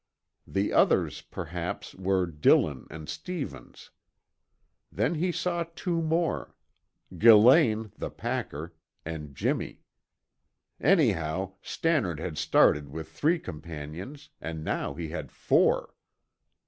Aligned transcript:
The 0.47 0.73
others, 0.73 1.21
perhaps, 1.21 1.93
were 1.93 2.25
Dillon 2.25 2.87
and 2.89 3.07
Stevens. 3.07 3.91
Then 4.91 5.13
he 5.13 5.31
saw 5.31 5.63
two 5.75 6.01
more; 6.01 6.55
Gillane, 7.15 7.91
the 7.99 8.09
packer, 8.09 8.73
and 9.05 9.35
Jimmy. 9.35 9.83
Anyhow, 10.79 11.51
Stannard 11.61 12.19
had 12.19 12.39
started 12.39 12.89
with 12.89 13.09
three 13.11 13.37
companions 13.37 14.29
and 14.41 14.63
now 14.63 14.95
he 14.95 15.09
had 15.09 15.31
four. 15.31 15.93